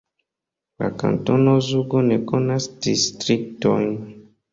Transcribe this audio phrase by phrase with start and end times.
[0.83, 3.93] La kantono Zugo ne konas distriktojn.